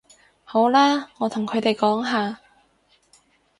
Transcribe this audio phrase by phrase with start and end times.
[0.43, 2.39] 好啦，我同佢哋講吓